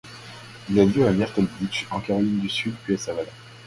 Il 0.67 0.79
a 0.79 0.85
lieu 0.85 1.05
à 1.07 1.11
Myrtle 1.11 1.45
Beach 1.59 1.85
en 1.91 1.99
Caroline 1.99 2.39
du 2.39 2.49
Sud 2.49 2.73
puis 2.85 2.95
à 2.95 2.97
Savannah. 2.97 3.27